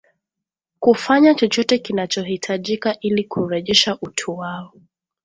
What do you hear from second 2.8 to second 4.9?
ili kurejesha utu wao